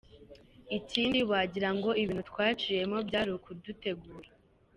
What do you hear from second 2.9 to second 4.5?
byari ukudutegura.